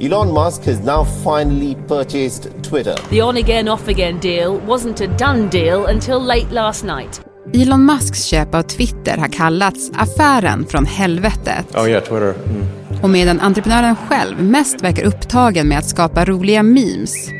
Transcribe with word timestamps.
Elon 0.00 0.32
Musk 0.32 0.64
has 0.64 0.80
now 0.80 1.04
finally 1.24 1.76
purchased 1.88 2.48
Twitter. 2.62 2.94
The 3.10 3.20
on 3.20 3.36
again, 3.36 3.68
off 3.68 3.88
again 3.88 4.20
deal 4.20 4.60
wasn't 4.66 5.00
a 5.00 5.06
done 5.06 5.48
deal 5.48 5.86
until 5.86 6.20
late 6.20 6.52
last 6.52 6.84
night. 6.84 7.20
Elon 7.54 7.84
Musks 7.84 8.24
köp 8.24 8.54
av 8.54 8.62
Twitter 8.62 9.16
har 9.16 9.28
kallats 9.28 9.90
affären 9.94 10.66
från 10.66 10.86
helvetet. 10.86 11.76
Oh 11.76 11.90
yeah, 11.90 12.04
Twitter. 12.04 12.34
Mm. 12.50 12.66
Och 13.02 13.10
medan 13.10 13.40
entreprenören 13.40 13.96
själv 13.96 14.42
mest 14.42 14.82
verkar 14.82 15.04
upptagen 15.04 15.68
med 15.68 15.78
att 15.78 15.88
skapa 15.88 16.24
roliga 16.24 16.62
memes 16.62 17.30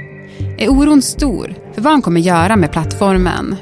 är 0.59 0.69
oron 0.69 1.03
stor 1.03 1.55
för 1.75 1.83
vad 1.83 1.93
han 1.93 2.03
kommer 2.03 2.21
göra 2.21 2.57
med 2.57 2.73
plattformen. 2.73 3.57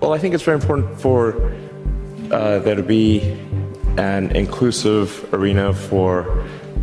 Well, 0.00 0.16
I 0.16 0.18
think 0.18 0.34
it's 0.34 0.46
very 0.46 0.56
important 0.56 1.00
for 1.00 1.28
uh, 1.28 2.62
there 2.64 2.76
to 2.76 2.82
be 2.82 3.20
an 3.98 4.36
inclusive 4.36 5.08
arena 5.32 5.72
for 5.72 6.24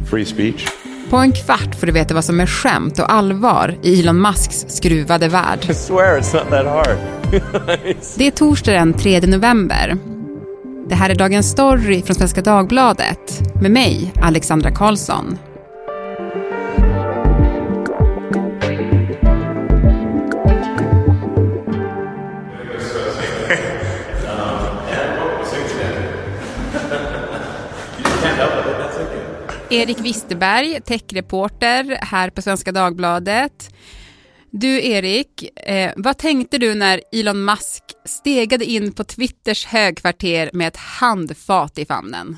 free 0.10 0.26
speech. 0.26 0.83
På 1.14 1.20
en 1.20 1.32
kvart 1.32 1.76
får 1.76 1.88
du 1.88 1.94
veta 1.94 2.14
vad 2.14 2.26
som 2.26 2.40
är 2.40 2.46
skämt 2.46 3.00
och 3.00 3.14
allvar 3.14 3.78
i 3.82 4.00
Elon 4.00 4.22
Musks 4.22 4.66
skruvade 4.68 5.28
värld. 5.28 5.60
I 5.70 5.74
swear 5.74 6.20
it's 6.20 6.34
not 6.34 6.50
that 6.50 6.66
hard. 6.66 6.98
Det 8.18 8.28
är 8.28 8.32
torsdag 8.32 8.72
den 8.72 8.94
3 8.94 9.20
november. 9.22 9.98
Det 10.90 10.96
här 10.96 11.10
är 11.10 11.16
Dagens 11.16 11.52
Story 11.52 12.02
från 12.02 12.16
Svenska 12.16 12.42
Dagbladet 12.42 13.42
med 13.62 13.72
mig, 13.72 14.14
Alexandra 14.22 14.72
Karlsson. 14.72 15.38
Erik 29.74 30.00
Wisterberg, 30.00 30.82
techreporter 30.82 31.98
här 32.02 32.30
på 32.30 32.42
Svenska 32.42 32.72
Dagbladet. 32.72 33.76
Du 34.52 34.86
Erik, 34.86 35.60
eh, 35.70 35.92
vad 35.96 36.18
tänkte 36.18 36.58
du 36.58 36.76
när 36.76 37.02
Elon 37.12 37.46
Musk 37.46 37.84
stegade 38.06 38.66
in 38.66 38.94
på 38.94 39.04
Twitters 39.04 39.66
högkvarter 39.66 40.50
med 40.54 40.68
ett 40.68 40.78
handfat 40.78 41.78
i 41.78 41.86
famnen? 41.86 42.38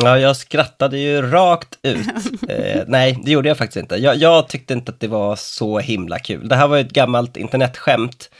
Ja, 0.00 0.18
jag 0.18 0.36
skrattade 0.36 0.98
ju 0.98 1.22
rakt 1.22 1.78
ut. 1.82 2.06
eh, 2.48 2.82
nej, 2.86 3.20
det 3.24 3.30
gjorde 3.30 3.48
jag 3.48 3.58
faktiskt 3.58 3.76
inte. 3.76 3.96
Jag, 3.96 4.16
jag, 4.16 4.48
tyckte 4.48 4.74
inte 4.74 4.92
att 4.92 5.00
det 5.00 5.08
var 5.08 5.36
så 5.36 5.78
himla 5.78 6.18
kul. 6.18 6.48
Det 6.48 6.56
här 6.56 6.68
var 6.68 6.76
ju 6.76 6.82
ett 6.82 6.92
gammalt 6.92 7.36
internetskämt, 7.36 8.30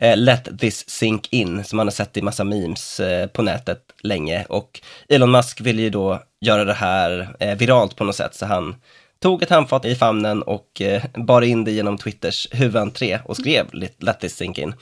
eh, 0.00 0.16
Let 0.16 0.58
this 0.58 0.90
sink 0.90 1.28
in, 1.32 1.64
som 1.64 1.76
man 1.76 1.86
har 1.86 1.92
sett 1.92 2.16
i 2.16 2.22
massa 2.22 2.44
memes 2.44 3.00
eh, 3.00 3.26
på 3.26 3.42
nätet 3.42 3.82
länge. 4.02 4.44
Och 4.48 4.80
Elon 5.08 5.30
Musk 5.30 5.60
ville 5.60 5.82
ju 5.82 5.90
då 5.90 6.22
göra 6.40 6.64
det 6.64 6.72
här 6.72 7.36
eh, 7.40 7.58
viralt 7.58 7.96
på 7.96 8.04
något 8.04 8.16
sätt, 8.16 8.34
så 8.34 8.46
han 8.46 8.76
tog 9.20 9.42
ett 9.42 9.50
handfat 9.50 9.84
i 9.84 9.94
famnen 9.94 10.42
och 10.42 10.80
eh, 10.80 11.02
bar 11.14 11.42
in 11.42 11.64
det 11.64 11.70
genom 11.70 11.98
Twitters 11.98 12.48
huvudentré 12.50 13.18
och 13.24 13.36
skrev 13.36 13.66
Let 13.98 14.20
this 14.20 14.36
sink 14.36 14.58
in. 14.58 14.74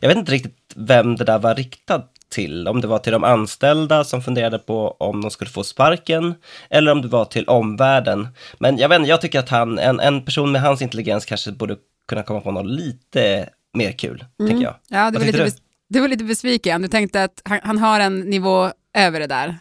Jag 0.00 0.08
vet 0.08 0.18
inte 0.18 0.32
riktigt 0.32 0.72
vem 0.76 1.16
det 1.16 1.24
där 1.24 1.38
var 1.38 1.54
riktat 1.54 2.10
till, 2.28 2.68
om 2.68 2.80
det 2.80 2.86
var 2.86 2.98
till 2.98 3.12
de 3.12 3.24
anställda 3.24 4.04
som 4.04 4.22
funderade 4.22 4.58
på 4.58 4.96
om 4.98 5.20
de 5.20 5.30
skulle 5.30 5.50
få 5.50 5.64
sparken, 5.64 6.34
eller 6.70 6.92
om 6.92 7.02
det 7.02 7.08
var 7.08 7.24
till 7.24 7.48
omvärlden. 7.48 8.28
Men 8.58 8.78
jag 8.78 8.88
vet 8.88 8.98
inte, 8.98 9.10
jag 9.10 9.20
tycker 9.20 9.38
att 9.38 9.48
han, 9.48 9.78
en, 9.78 10.00
en 10.00 10.24
person 10.24 10.52
med 10.52 10.62
hans 10.62 10.82
intelligens 10.82 11.24
kanske 11.24 11.52
borde 11.52 11.76
kunna 12.08 12.22
komma 12.22 12.40
på 12.40 12.50
något 12.50 12.66
lite 12.66 13.48
mer 13.74 13.92
kul, 13.92 14.24
mm. 14.40 14.50
tycker 14.50 14.64
jag. 14.64 14.74
Ja, 14.88 15.10
det 15.10 15.18
var, 15.18 15.26
lite 15.26 15.44
bes- 15.44 15.60
det 15.88 16.00
var 16.00 16.08
lite 16.08 16.24
besviken. 16.24 16.82
Du 16.82 16.88
tänkte 16.88 17.24
att 17.24 17.42
han, 17.44 17.60
han, 17.62 17.78
har 17.78 18.00
en 18.00 18.20
nivå 18.20 18.70
över 18.94 19.20
det 19.20 19.26
där? 19.26 19.58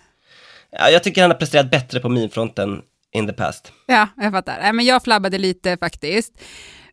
Ja, 0.71 0.89
jag 0.89 1.03
tycker 1.03 1.21
han 1.21 1.31
har 1.31 1.37
presterat 1.37 1.71
bättre 1.71 1.99
på 1.99 2.09
minfronten 2.09 2.81
in 3.11 3.27
the 3.27 3.33
past. 3.33 3.71
Ja, 3.85 4.07
jag 4.17 4.31
fattar. 4.31 4.73
Men 4.73 4.85
jag 4.85 5.03
flabbade 5.03 5.37
lite 5.37 5.77
faktiskt. 5.77 6.33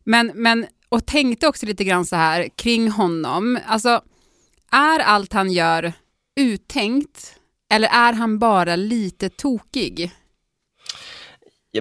Men, 0.03 0.31
men, 0.35 0.65
och 0.89 1.05
tänkte 1.05 1.47
också 1.47 1.65
lite 1.65 1.83
grann 1.83 2.05
så 2.05 2.15
här 2.15 2.49
kring 2.55 2.91
honom. 2.91 3.59
Alltså, 3.67 4.01
är 4.71 4.99
allt 4.99 5.33
han 5.33 5.51
gör 5.51 5.93
uttänkt 6.39 7.35
eller 7.73 7.87
är 7.87 8.13
han 8.13 8.39
bara 8.39 8.75
lite 8.75 9.29
tokig? 9.29 10.11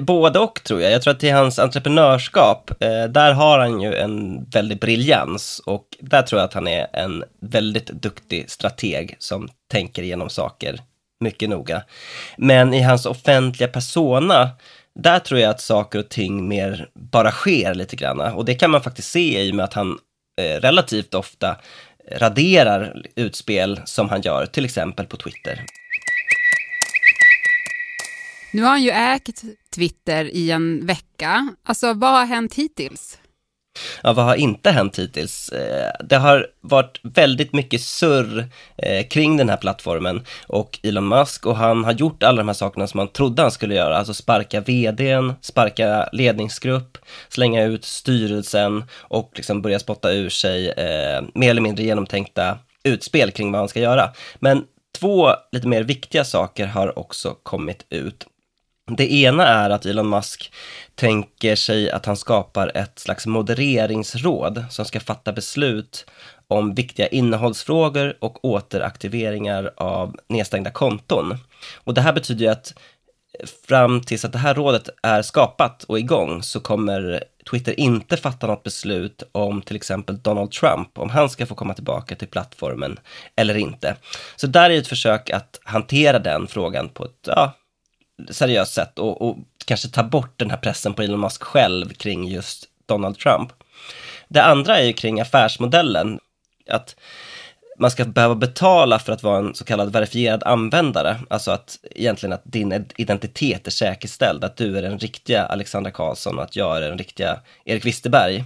Både 0.01 0.39
och 0.39 0.65
tror 0.65 0.83
jag. 0.83 0.93
Jag 0.93 1.03
tror 1.03 1.15
att 1.15 1.25
i 1.25 1.31
hans 1.31 1.59
entreprenörskap, 1.59 2.71
eh, 2.83 3.05
där 3.05 3.33
har 3.33 3.59
han 3.59 3.81
ju 3.81 3.95
en 3.95 4.45
väldig 4.45 4.81
briljans 4.81 5.63
och 5.67 5.87
där 6.01 6.23
tror 6.23 6.41
jag 6.41 6.49
att 6.49 6.55
han 6.55 6.69
är 6.69 6.87
en 6.93 7.25
väldigt 7.41 7.87
duktig 7.87 8.51
strateg 8.51 9.17
som 9.19 9.49
tänker 9.71 10.03
igenom 10.03 10.31
saker 10.31 10.81
mycket 11.21 11.51
noga. 11.51 11.83
Men 12.37 12.75
i 12.75 12.83
hans 12.83 13.07
offentliga 13.07 13.69
persona, 13.69 14.51
där 14.95 15.19
tror 15.19 15.41
jag 15.41 15.51
att 15.51 15.61
saker 15.61 15.99
och 15.99 16.09
ting 16.09 16.49
mer 16.49 16.89
bara 16.95 17.31
sker 17.31 17.75
lite 17.75 17.97
grann. 17.97 18.21
Och 18.21 18.45
det 18.45 18.55
kan 18.55 18.71
man 18.71 18.83
faktiskt 18.83 19.11
se 19.11 19.43
i 19.43 19.51
och 19.51 19.55
med 19.55 19.65
att 19.65 19.75
han 19.75 19.99
eh, 20.41 20.61
relativt 20.61 21.15
ofta 21.15 21.57
raderar 22.17 23.03
utspel 23.15 23.81
som 23.85 24.09
han 24.09 24.21
gör, 24.21 24.47
till 24.47 24.65
exempel 24.65 25.07
på 25.07 25.17
Twitter. 25.17 25.65
Nu 28.53 28.63
har 28.63 28.71
han 28.71 28.83
ju 28.83 28.91
ägt 28.91 29.43
Twitter 29.75 30.25
i 30.25 30.51
en 30.51 30.87
vecka. 30.87 31.55
Alltså, 31.65 31.95
vad 31.95 32.11
har 32.11 32.27
hänt 32.27 32.55
hittills? 32.55 33.19
Ja, 34.03 34.13
vad 34.13 34.25
har 34.25 34.35
inte 34.35 34.71
hänt 34.71 34.99
hittills? 34.99 35.49
Eh, 35.49 35.93
det 36.05 36.17
har 36.17 36.47
varit 36.61 37.01
väldigt 37.03 37.53
mycket 37.53 37.81
surr 37.81 38.49
eh, 38.77 39.07
kring 39.07 39.37
den 39.37 39.49
här 39.49 39.57
plattformen 39.57 40.25
och 40.47 40.79
Elon 40.83 41.09
Musk 41.09 41.47
och 41.47 41.57
han 41.57 41.85
har 41.85 41.93
gjort 41.93 42.23
alla 42.23 42.37
de 42.37 42.49
här 42.49 42.55
sakerna 42.55 42.87
som 42.87 42.99
man 42.99 43.09
trodde 43.09 43.43
han 43.43 43.51
skulle 43.51 43.75
göra, 43.75 43.97
alltså 43.97 44.15
sparka 44.15 44.61
vdn, 44.61 45.33
sparka 45.41 46.09
ledningsgrupp, 46.13 46.99
slänga 47.29 47.65
ut 47.65 47.85
styrelsen 47.85 48.85
och 48.99 49.33
liksom 49.35 49.63
börja 49.63 49.79
spotta 49.79 50.13
ur 50.13 50.29
sig 50.29 50.69
eh, 50.69 51.23
mer 51.35 51.51
eller 51.51 51.63
mindre 51.63 51.85
genomtänkta 51.85 52.59
utspel 52.85 53.31
kring 53.31 53.53
vad 53.53 53.59
han 53.59 53.69
ska 53.69 53.81
göra. 53.81 54.11
Men 54.39 54.65
två 54.99 55.31
lite 55.53 55.69
mer 55.69 55.83
viktiga 55.83 56.25
saker 56.25 56.67
har 56.67 56.99
också 56.99 57.37
kommit 57.43 57.87
ut. 57.91 58.27
Det 58.97 59.13
ena 59.13 59.47
är 59.47 59.71
att 59.71 59.87
Elon 59.87 60.09
Musk 60.09 60.53
tänker 60.95 61.57
sig 61.57 61.91
att 61.91 62.07
han 62.07 62.17
skapar 62.17 62.73
ett 62.75 62.99
slags 62.99 63.27
modereringsråd 63.27 64.65
som 64.71 64.85
ska 64.85 65.01
fatta 65.01 65.33
beslut 65.33 66.07
om 66.49 66.75
viktiga 66.75 67.07
innehållsfrågor 67.07 68.17
och 68.21 68.45
återaktiveringar 68.45 69.71
av 69.77 70.17
nedstängda 70.29 70.71
konton. 70.71 71.39
Och 71.85 71.95
det 71.95 72.01
här 72.01 72.13
betyder 72.13 72.45
ju 72.45 72.51
att 72.51 72.75
fram 73.69 74.01
tills 74.01 74.25
att 74.25 74.33
det 74.33 74.39
här 74.39 74.55
rådet 74.55 74.89
är 75.03 75.23
skapat 75.23 75.85
och 75.85 75.99
igång 75.99 76.43
så 76.43 76.61
kommer 76.61 77.25
Twitter 77.51 77.81
inte 77.81 78.17
fatta 78.17 78.47
något 78.47 78.63
beslut 78.63 79.23
om 79.33 79.63
till 79.63 79.77
exempel 79.77 80.19
Donald 80.23 80.51
Trump, 80.51 80.99
om 80.99 81.11
han 81.11 81.31
ska 81.31 81.47
få 81.47 81.55
komma 81.55 81.75
tillbaka 81.75 82.15
till 82.15 82.29
plattformen 82.29 82.99
eller 83.37 83.57
inte. 83.57 83.97
Så 84.37 84.47
där 84.47 84.71
är 84.71 84.79
ett 84.79 84.89
försök 84.89 85.31
att 85.31 85.61
hantera 85.65 86.19
den 86.19 86.47
frågan 86.47 86.89
på 86.89 87.05
ett 87.05 87.27
ja, 87.27 87.53
seriöst 88.31 88.73
sätt 88.73 88.99
och, 88.99 89.23
och 89.23 89.37
kanske 89.65 89.89
ta 89.89 90.03
bort 90.03 90.39
den 90.39 90.51
här 90.51 90.57
pressen 90.57 90.95
på 90.95 91.03
Elon 91.03 91.21
Musk 91.21 91.43
själv 91.43 91.89
kring 91.89 92.29
just 92.29 92.65
Donald 92.87 93.19
Trump. 93.19 93.53
Det 94.29 94.43
andra 94.43 94.79
är 94.79 94.85
ju 94.85 94.93
kring 94.93 95.21
affärsmodellen, 95.21 96.19
att 96.69 96.97
man 97.81 97.91
ska 97.91 98.05
behöva 98.05 98.35
betala 98.35 98.99
för 98.99 99.13
att 99.13 99.23
vara 99.23 99.39
en 99.39 99.55
så 99.55 99.65
kallad 99.65 99.93
verifierad 99.93 100.43
användare, 100.43 101.17
alltså 101.31 101.51
att 101.51 101.79
egentligen 101.91 102.33
att 102.33 102.43
din 102.45 102.87
identitet 102.97 103.67
är 103.67 103.71
säkerställd, 103.71 104.45
att 104.45 104.57
du 104.57 104.79
är 104.79 104.83
den 104.83 104.99
riktiga 104.99 105.45
Alexandra 105.45 105.91
Karlsson 105.91 106.39
och 106.39 106.45
att 106.45 106.57
jag 106.57 106.77
är 106.77 106.81
den 106.81 106.99
riktiga 106.99 107.41
Erik 107.65 107.87
Wisterberg. 107.87 108.45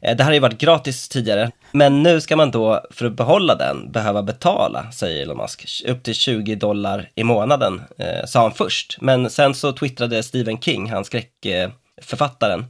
Eh, 0.00 0.16
det 0.16 0.22
här 0.22 0.30
har 0.30 0.34
ju 0.34 0.40
varit 0.40 0.58
gratis 0.58 1.08
tidigare, 1.08 1.50
men 1.72 2.02
nu 2.02 2.20
ska 2.20 2.36
man 2.36 2.50
då 2.50 2.86
för 2.90 3.06
att 3.06 3.16
behålla 3.16 3.54
den 3.54 3.92
behöva 3.92 4.22
betala, 4.22 4.92
säger 4.92 5.22
Elon 5.22 5.36
Musk, 5.36 5.82
upp 5.86 6.02
till 6.02 6.14
20 6.14 6.54
dollar 6.54 7.10
i 7.14 7.24
månaden, 7.24 7.82
eh, 7.98 8.26
sa 8.26 8.40
han 8.42 8.52
först. 8.52 8.98
Men 9.00 9.30
sen 9.30 9.54
så 9.54 9.72
twittrade 9.72 10.22
Stephen 10.22 10.60
King, 10.60 10.90
han 10.90 11.04
skräckförfattaren, 11.04 12.64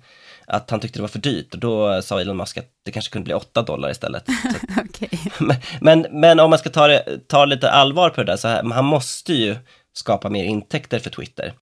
att 0.46 0.70
han 0.70 0.81
tyckte 0.81 0.98
det 0.98 1.02
var 1.02 1.08
för 1.08 1.19
dyrt 1.19 1.54
och 1.54 1.60
då 1.60 2.02
sa 2.02 2.20
Elon 2.20 2.37
Musk 2.37 2.56
att 2.56 2.66
det 2.84 2.93
kanske 2.93 3.12
kunde 3.12 3.25
bli 3.25 3.34
8 3.34 3.62
dollar 3.62 3.90
istället. 3.90 4.25
okay. 4.84 5.08
men, 5.40 5.56
men, 5.81 6.20
men, 6.20 6.40
om 6.40 6.50
man 6.50 6.58
ska 6.58 6.70
ta, 6.70 6.87
det, 6.87 7.28
ta 7.28 7.44
lite 7.44 7.70
allvar 7.70 8.10
på 8.10 8.22
det 8.22 8.32
där, 8.32 8.37
så 8.37 8.48
här, 8.48 8.62
han 8.62 8.84
måste 8.84 9.32
ju 9.32 9.56
skapa 9.93 10.31
mer 10.31 10.44
intäkter 10.44 10.98
för 10.98 11.10
Twitter. 11.10 11.54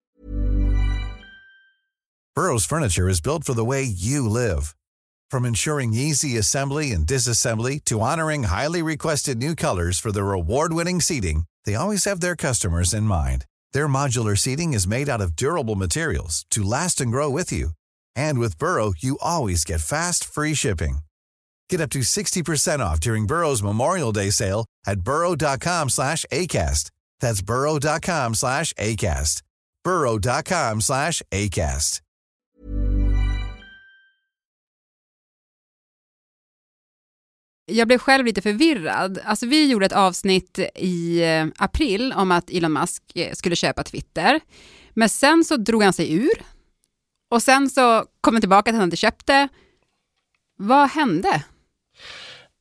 Burrows 2.36 2.66
furniture 2.66 3.08
is 3.08 3.22
built 3.22 3.44
for 3.44 3.54
the 3.54 3.64
way 3.64 3.84
you 3.84 4.28
live. 4.28 4.74
From 5.30 5.44
ensuring 5.44 5.94
easy 5.94 6.36
assembly 6.36 6.92
and 6.92 7.06
disassembly 7.06 7.78
to 7.84 8.00
honoring 8.00 8.44
highly 8.44 8.82
requested 8.82 9.38
new 9.38 9.54
colors 9.54 10.00
for 10.00 10.12
their 10.12 10.32
award-winning 10.32 11.00
seating, 11.00 11.44
they 11.64 11.76
always 11.76 12.04
have 12.04 12.20
their 12.20 12.36
customers 12.36 12.92
in 12.92 13.04
mind. 13.04 13.44
Their 13.72 13.88
modular 13.88 14.36
seating 14.36 14.74
is 14.74 14.86
made 14.86 15.08
out 15.08 15.20
of 15.20 15.36
durable 15.36 15.76
materials 15.76 16.44
to 16.50 16.62
last 16.62 17.00
and 17.00 17.10
grow 17.10 17.30
with 17.30 17.52
you. 17.52 17.70
And 18.16 18.38
with 18.38 18.58
Burrow, 18.58 18.92
you 18.98 19.16
always 19.20 19.64
get 19.64 19.80
fast, 19.80 20.24
free 20.24 20.54
shipping. 20.54 20.98
Get 21.70 21.80
up 21.80 21.90
to 21.90 22.00
60% 22.00 22.80
off 22.80 23.00
during 23.00 23.26
Burrow's 23.26 23.62
Memorial 23.62 24.12
Day 24.12 24.30
sale 24.30 24.66
at 24.86 25.00
burrow.com 25.00 25.88
slash 25.90 26.24
ACAST. 26.30 26.90
That's 27.20 27.42
burrow.com 27.42 28.34
slash 28.34 28.72
ACAST. 28.74 29.42
burrow.com 29.84 30.80
slash 30.80 31.22
ACAST. 31.30 32.00
Jag 37.66 37.88
blev 37.88 37.98
själv 37.98 38.26
lite 38.26 38.42
förvirrad. 38.42 39.18
Alltså 39.24 39.46
vi 39.46 39.70
gjorde 39.70 39.86
ett 39.86 39.92
avsnitt 39.92 40.58
i 40.74 41.22
eh, 41.22 41.46
april 41.56 42.12
om 42.12 42.30
att 42.32 42.50
Elon 42.50 42.72
Musk 42.72 43.02
eh, 43.14 43.32
skulle 43.32 43.56
köpa 43.56 43.84
Twitter. 43.84 44.40
Men 44.94 45.08
sen 45.08 45.44
så 45.44 45.56
drog 45.56 45.82
han 45.82 45.92
sig 45.92 46.14
ur 46.14 46.53
och 47.30 47.42
sen 47.42 47.70
så 47.70 48.04
kom 48.20 48.34
han 48.34 48.40
tillbaka 48.40 48.70
att 48.70 48.76
han 48.76 48.84
inte 48.84 48.96
köpte. 48.96 49.48
Vad 50.56 50.90
hände? 50.90 51.42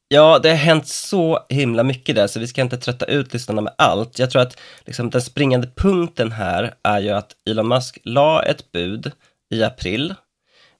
Ja, 0.08 0.40
det 0.40 0.50
har 0.50 0.56
hänt 0.56 0.88
så 0.88 1.40
himla 1.50 1.84
mycket 1.84 2.16
där, 2.16 2.28
så 2.28 2.40
vi 2.40 2.48
ska 2.48 2.62
inte 2.62 2.78
trötta 2.78 3.06
ut 3.06 3.34
lyssnarna 3.34 3.62
med 3.62 3.74
allt. 3.78 4.20
Jag 4.20 4.32
tror 4.32 4.42
att 4.42 4.60
liksom, 4.86 5.10
den 5.10 5.22
springande 5.22 5.68
punkten 5.76 6.32
här 6.32 6.74
är 6.84 7.00
ju 7.00 7.10
att 7.10 7.32
Elon 7.50 7.68
Musk 7.68 7.98
la 8.04 8.44
ett 8.44 8.72
bud 8.72 9.12
i 9.50 9.64
april. 9.64 10.16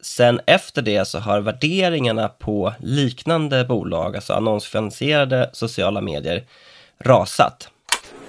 Sen 0.02 0.42
efter 0.48 0.82
det 0.82 1.06
så 1.06 1.20
har 1.20 1.42
värderingarna 1.42 2.28
på 2.28 2.74
liknande 2.80 3.66
bolag, 3.66 4.16
alltså 4.16 4.34
annonsfinansierade 4.34 5.50
sociala 5.54 6.02
medier, 6.02 6.44
rasat. 7.00 7.70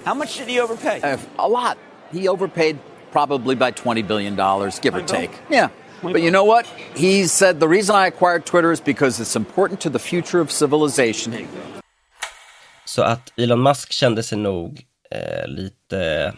How 0.05 0.15
much 0.15 0.39
did 0.39 0.49
he 0.49 0.63
overpay? 0.63 1.13
Uh, 1.13 1.21
a 1.37 1.49
lot. 1.49 1.77
He 2.23 2.29
overpaid 2.29 2.79
probably 3.15 3.55
by 3.55 3.71
$20 3.71 4.07
billion, 4.07 4.35
give 4.83 4.95
or 4.95 5.03
take. 5.07 5.31
Yeah. 5.51 5.69
But 6.03 6.23
you 6.23 6.31
know 6.31 6.47
what? 6.53 6.67
He 6.97 7.29
said 7.29 7.61
the 7.61 7.69
reason 7.69 7.97
I 7.97 8.07
acquired 8.07 8.45
Twitter 8.45 8.73
is 8.73 8.81
because 8.85 9.23
it's 9.23 9.37
important 9.37 9.81
to 9.81 9.91
the 9.91 9.99
future 9.99 10.41
of 10.41 10.51
civilization. 10.51 11.33
Så 12.85 13.03
att 13.03 13.33
Elon 13.37 13.61
Musk 13.61 13.93
kände 13.93 14.23
sig 14.23 14.39
nog 14.39 14.83
eh, 15.11 15.49
lite, 15.49 16.33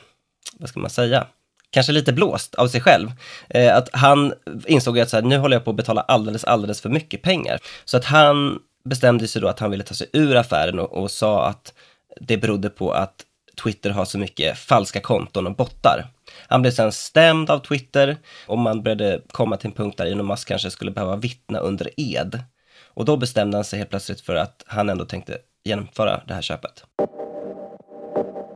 vad 0.59 0.69
ska 0.69 0.81
man 0.81 0.91
säga, 0.91 1.27
kanske 1.71 1.93
lite 1.93 2.13
blåst 2.13 2.55
av 2.55 2.69
sig 2.69 2.81
själv. 2.81 3.13
Eh, 3.49 3.77
att 3.77 3.89
han 3.93 4.33
insåg 4.67 4.99
att 4.99 5.11
så 5.11 5.17
här, 5.17 5.23
nu 5.23 5.39
håller 5.39 5.57
jag 5.57 5.65
på 5.65 5.71
att 5.71 5.77
betala 5.77 6.01
alldeles, 6.01 6.45
alldeles 6.45 6.81
för 6.81 6.89
mycket 6.89 7.23
pengar. 7.23 7.59
Så 7.85 7.97
att 7.97 8.05
han 8.05 8.59
bestämde 8.85 9.29
sig 9.29 9.43
då 9.43 9.49
att 9.49 9.59
han 9.59 9.71
ville 9.71 9.85
ta 9.85 9.95
sig 9.95 10.07
ur 10.13 10.37
affären 10.37 10.79
och, 10.79 10.93
och 10.93 11.11
sa 11.11 11.47
att 11.47 11.73
det 12.21 12.37
berodde 12.37 12.71
på 12.71 12.93
att 12.93 13.25
Twitter 13.63 13.91
har 13.91 14.05
så 14.05 14.19
mycket 14.19 14.59
falska 14.59 15.01
konton 15.01 15.47
och 15.47 15.57
bottar. 15.57 16.07
Han 16.49 16.63
blev 16.63 16.71
sen 16.73 16.93
stämd 16.93 17.51
av 17.51 17.59
Twitter 17.59 18.17
och 18.47 18.59
man 18.59 18.83
började 18.83 19.21
komma 19.29 19.57
till 19.57 19.67
en 19.67 19.73
punkt 19.73 19.99
där 19.99 20.07
Elon 20.07 20.27
Musk 20.27 20.49
kanske 20.49 20.71
skulle 20.71 20.91
behöva 20.91 21.17
vittna 21.17 21.59
under 21.59 21.91
ed. 21.97 22.43
Och 22.95 23.05
då 23.05 23.17
bestämde 23.17 23.57
han 23.57 23.65
sig 23.65 23.79
helt 23.79 23.91
plötsligt 23.91 24.21
för 24.21 24.35
att 24.35 24.65
han 24.67 24.89
ändå 24.89 25.05
tänkte 25.05 25.39
genomföra 25.65 26.23
det 26.27 26.35
här 26.35 26.43
köpet. 26.43 26.85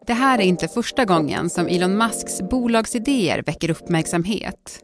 Det 0.07 0.15
här 0.15 0.39
är 0.39 0.43
inte 0.43 0.69
första 0.69 1.05
gången 1.05 1.51
som 1.51 1.67
Elon 1.67 1.99
Musks 1.99 2.43
bolagsidéer 2.43 3.43
väcker 3.43 3.71
uppmärksamhet. 3.71 4.81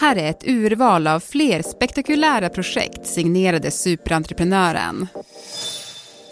Här 0.00 0.16
är 0.16 0.30
ett 0.30 0.48
urval 0.48 1.06
av 1.06 1.20
fler 1.20 1.62
spektakulära 1.62 2.48
projekt 2.48 3.06
signerade 3.06 3.70
superentreprenören. 3.70 5.06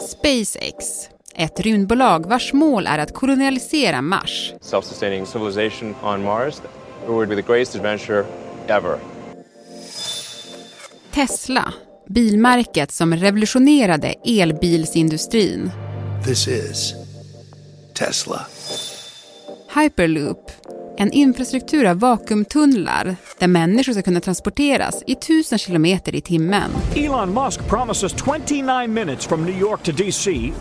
SpaceX, 0.00 1.08
ett 1.36 1.60
rymdbolag 1.60 2.26
vars 2.26 2.52
mål 2.52 2.86
är 2.86 2.98
att 2.98 3.14
kolonialisera 3.14 4.02
Mars. 4.02 4.52
self-sustaining 4.60 5.26
civilization 5.26 5.94
on 6.02 6.22
Mars. 6.22 6.54
It 7.04 7.08
would 7.08 7.28
be 7.28 7.36
the 7.36 7.52
greatest 7.52 7.76
adventure 7.76 8.24
ever. 8.66 8.98
Tesla, 11.14 11.74
bilmärket 12.08 12.92
som 12.92 13.14
revolutionerade 13.14 14.14
elbilsindustrin. 14.24 15.70
This 16.24 16.48
is 16.48 16.94
Tesla. 17.98 18.40
Hyperloop, 19.74 20.50
en 20.96 21.12
infrastruktur 21.12 21.84
av 21.84 21.98
vakuumtunnlar 21.98 23.16
där 23.38 23.48
människor 23.48 23.92
ska 23.92 24.02
kunna 24.02 24.20
transporteras 24.20 25.02
i 25.06 25.14
tusen 25.14 25.58
kilometer 25.58 26.14
i 26.14 26.20
timmen. 26.20 26.70
Elon 26.96 27.34
Musk 27.44 27.68
promises 27.68 28.14
29 28.48 28.88
minutes 28.88 29.26
from 29.26 29.44
New 29.44 29.60
York 29.60 29.82
to 29.82 29.92
DC. 29.92 30.52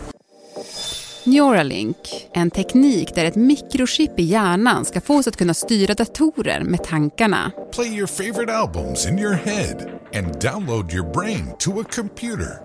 Neuralink, 1.26 1.96
en 2.32 2.50
teknik 2.50 3.14
där 3.14 3.24
ett 3.24 3.36
mikrochip 3.36 4.20
i 4.20 4.22
hjärnan 4.22 4.84
ska 4.84 5.00
få 5.00 5.18
oss 5.18 5.28
att 5.28 5.36
kunna 5.36 5.54
styra 5.54 5.94
datorer 5.94 6.60
med 6.60 6.84
tankarna. 6.84 7.52
Play 7.74 7.88
your 7.88 8.06
favorite 8.06 8.52
albums 8.52 9.06
in 9.06 9.18
your 9.18 9.34
head 9.34 9.76
and 10.14 10.40
download 10.40 10.92
your 10.92 11.12
brain 11.12 11.46
to 11.58 11.80
a 11.80 11.84
computer. 11.94 12.58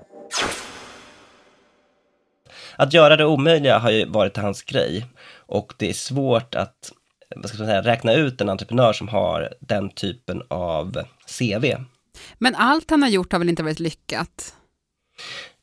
Att 2.76 2.94
göra 2.94 3.16
det 3.16 3.26
omöjliga 3.26 3.80
har 3.80 3.92
ju 3.92 4.06
varit 4.06 4.38
hans 4.38 4.64
grej 4.64 5.06
och 5.36 5.74
det 5.78 5.90
är 5.90 5.94
svårt 5.94 6.56
att 6.56 6.92
vad 7.36 7.50
ska 7.50 7.58
man 7.58 7.68
säga, 7.68 7.82
räkna 7.82 8.14
ut 8.14 8.42
en 8.42 8.50
entreprenör 8.50 8.94
som 8.94 9.08
har 9.08 9.54
den 9.60 9.90
typen 9.90 10.42
av 10.48 11.04
CV. 11.40 11.66
Men 12.38 12.56
allt 12.56 12.92
han 12.92 13.02
har 13.02 13.10
gjort 13.10 13.32
har 13.32 13.40
väl 13.40 13.50
inte 13.50 13.64
varit 13.64 13.80
lyckat? 13.80 14.56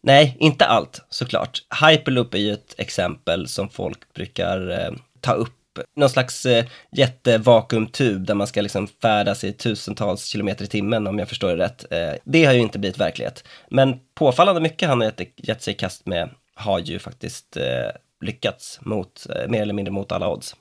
Nej, 0.07 0.37
inte 0.41 0.67
allt 0.67 1.01
såklart. 1.09 1.63
Hyperloop 1.81 2.35
är 2.35 2.39
ju 2.39 2.53
ett 2.53 2.75
exempel 2.79 3.49
som 3.49 3.69
folk 3.69 4.15
brukar 4.15 4.71
eh, 4.71 4.93
ta 5.21 5.33
upp. 5.33 5.79
Någon 5.97 6.11
slags 6.11 6.47
eh, 6.47 6.65
jättevakuumtub 6.93 8.27
där 8.27 8.35
man 8.35 8.47
ska 8.47 8.61
liksom 8.61 8.89
färdas 9.03 9.45
i 9.45 9.53
tusentals 9.53 10.25
kilometer 10.25 10.65
i 10.65 10.69
timmen 10.69 11.07
om 11.07 11.19
jag 11.19 11.29
förstår 11.29 11.49
det 11.49 11.65
rätt. 11.65 11.93
Eh, 11.93 12.21
det 12.25 12.45
har 12.45 12.53
ju 12.53 12.61
inte 12.61 12.79
blivit 12.79 13.01
verklighet. 13.01 13.45
Men 13.71 13.99
påfallande 14.15 14.61
mycket 14.61 14.89
han 14.89 15.01
har 15.01 15.07
gett, 15.07 15.49
gett 15.49 15.63
sig 15.63 15.75
i 15.75 15.77
kast 15.77 16.07
med 16.07 16.31
har 16.55 16.79
ju 16.79 16.99
faktiskt 16.99 17.57
eh, 17.57 17.91
lyckats 18.25 18.79
mot, 18.83 19.27
eh, 19.31 19.49
mer 19.49 19.63
eller 19.63 19.75
mindre 19.75 19.93
mot 19.93 20.13
alla 20.13 20.29
odds. 20.29 20.57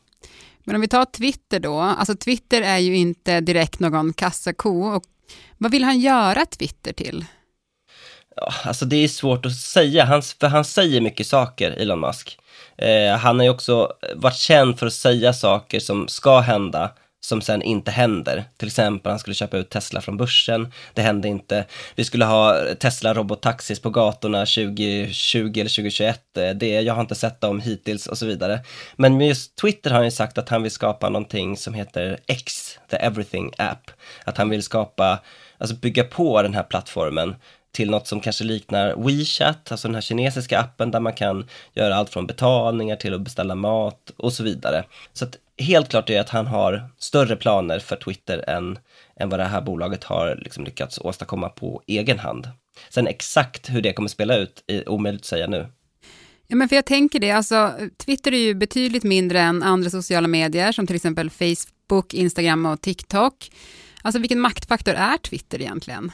Men 0.63 0.75
om 0.75 0.81
vi 0.81 0.87
tar 0.87 1.05
Twitter 1.05 1.59
då, 1.59 1.79
alltså 1.79 2.15
Twitter 2.15 2.61
är 2.61 2.77
ju 2.77 2.95
inte 2.95 3.41
direkt 3.41 3.79
någon 3.79 4.13
kassako. 4.13 4.95
Och 4.95 5.03
vad 5.57 5.71
vill 5.71 5.83
han 5.83 5.99
göra 5.99 6.45
Twitter 6.45 6.93
till? 6.93 7.25
Ja, 8.35 8.53
alltså 8.63 8.85
det 8.85 8.95
är 8.95 9.07
svårt 9.07 9.45
att 9.45 9.55
säga, 9.55 10.05
han, 10.05 10.21
för 10.21 10.47
han 10.47 10.65
säger 10.65 11.01
mycket 11.01 11.27
saker, 11.27 11.71
Elon 11.71 11.99
Musk. 11.99 12.37
Eh, 12.77 13.17
han 13.17 13.39
har 13.39 13.43
ju 13.43 13.49
också 13.49 13.93
varit 14.15 14.37
känd 14.37 14.79
för 14.79 14.87
att 14.87 14.93
säga 14.93 15.33
saker 15.33 15.79
som 15.79 16.07
ska 16.07 16.39
hända, 16.39 16.91
som 17.21 17.41
sen 17.41 17.61
inte 17.61 17.91
händer. 17.91 18.43
Till 18.57 18.67
exempel, 18.67 19.09
han 19.09 19.19
skulle 19.19 19.35
köpa 19.35 19.57
ut 19.57 19.69
Tesla 19.69 20.01
från 20.01 20.17
börsen, 20.17 20.71
det 20.93 21.01
hände 21.01 21.27
inte. 21.27 21.65
Vi 21.95 22.03
skulle 22.03 22.25
ha 22.25 22.75
Tesla 22.79 23.13
robottaxis 23.13 23.79
på 23.79 23.89
gatorna 23.89 24.39
2020 24.39 25.37
eller 25.37 25.75
2021, 25.75 26.37
eh, 26.37 26.49
det, 26.49 26.81
jag 26.81 26.93
har 26.93 27.01
inte 27.01 27.15
sett 27.15 27.41
dem 27.41 27.59
hittills 27.59 28.07
och 28.07 28.17
så 28.17 28.25
vidare. 28.25 28.59
Men 28.95 29.17
med 29.17 29.27
just 29.27 29.55
Twitter 29.55 29.89
har 29.89 29.97
han 29.97 30.05
ju 30.05 30.11
sagt 30.11 30.37
att 30.37 30.49
han 30.49 30.63
vill 30.63 30.71
skapa 30.71 31.09
någonting 31.09 31.57
som 31.57 31.73
heter 31.73 32.19
X, 32.27 32.77
the 32.89 32.95
everything 32.95 33.51
app. 33.57 33.91
Att 34.23 34.37
han 34.37 34.49
vill 34.49 34.63
skapa, 34.63 35.19
alltså 35.57 35.75
bygga 35.75 36.03
på 36.03 36.41
den 36.41 36.53
här 36.53 36.63
plattformen 36.63 37.35
till 37.75 37.89
något 37.89 38.07
som 38.07 38.19
kanske 38.19 38.43
liknar 38.43 38.95
WeChat, 38.95 39.71
alltså 39.71 39.87
den 39.87 39.95
här 39.95 40.01
kinesiska 40.01 40.59
appen 40.59 40.91
där 40.91 40.99
man 40.99 41.13
kan 41.13 41.45
göra 41.73 41.95
allt 41.95 42.09
från 42.09 42.27
betalningar 42.27 42.95
till 42.95 43.13
att 43.13 43.21
beställa 43.21 43.55
mat 43.55 44.11
och 44.17 44.33
så 44.33 44.43
vidare. 44.43 44.83
Så 45.13 45.25
att 45.25 45.37
helt 45.57 45.89
klart 45.89 46.09
är 46.09 46.19
att 46.19 46.29
han 46.29 46.47
har 46.47 46.89
större 46.97 47.35
planer 47.35 47.79
för 47.79 47.95
Twitter 47.95 48.49
än, 48.49 48.79
än 49.19 49.29
vad 49.29 49.39
det 49.39 49.43
här 49.43 49.61
bolaget 49.61 50.03
har 50.03 50.39
liksom 50.41 50.63
lyckats 50.63 50.97
åstadkomma 50.97 51.49
på 51.49 51.81
egen 51.87 52.19
hand. 52.19 52.49
Sen 52.89 53.07
exakt 53.07 53.69
hur 53.69 53.81
det 53.81 53.93
kommer 53.93 54.09
spela 54.09 54.35
ut 54.37 54.63
är 54.67 54.89
omöjligt 54.89 55.21
att 55.21 55.25
säga 55.25 55.47
nu. 55.47 55.67
Ja, 56.47 56.55
men 56.55 56.69
för 56.69 56.75
jag 56.75 56.85
tänker 56.85 57.19
det, 57.19 57.31
alltså 57.31 57.73
Twitter 58.05 58.33
är 58.33 58.37
ju 58.37 58.53
betydligt 58.53 59.03
mindre 59.03 59.41
än 59.41 59.63
andra 59.63 59.89
sociala 59.89 60.27
medier 60.27 60.71
som 60.71 60.87
till 60.87 60.95
exempel 60.95 61.29
Facebook, 61.29 62.13
Instagram 62.13 62.65
och 62.65 62.81
TikTok. 62.81 63.51
Alltså 64.01 64.19
vilken 64.19 64.39
maktfaktor 64.39 64.93
är 64.93 65.17
Twitter 65.17 65.61
egentligen? 65.61 66.11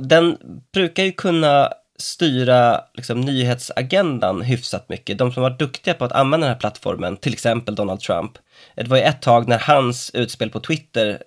Den 0.00 0.38
brukar 0.72 1.04
ju 1.04 1.12
kunna 1.12 1.72
styra 1.98 2.80
liksom, 2.94 3.20
nyhetsagendan 3.20 4.42
hyfsat 4.42 4.88
mycket. 4.88 5.18
De 5.18 5.32
som 5.32 5.42
var 5.42 5.50
duktiga 5.50 5.94
på 5.94 6.04
att 6.04 6.12
använda 6.12 6.46
den 6.46 6.54
här 6.54 6.60
plattformen, 6.60 7.16
till 7.16 7.32
exempel 7.32 7.74
Donald 7.74 8.00
Trump, 8.00 8.32
det 8.74 8.88
var 8.88 8.96
ju 8.96 9.02
ett 9.02 9.22
tag 9.22 9.48
när 9.48 9.58
hans 9.58 10.10
utspel 10.14 10.50
på 10.50 10.60
Twitter 10.60 11.22